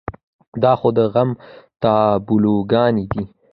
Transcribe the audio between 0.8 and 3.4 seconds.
د غم تابلوګانې دي.